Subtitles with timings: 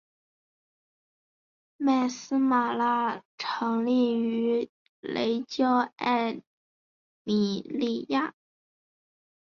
[1.77, 6.41] 麦丝玛拉成立于雷焦艾
[7.21, 8.33] 米利亚。